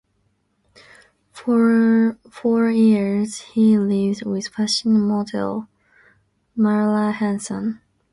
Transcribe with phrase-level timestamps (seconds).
[1.31, 5.67] For four years he lived with fashion model
[6.57, 7.81] Marla Hanson.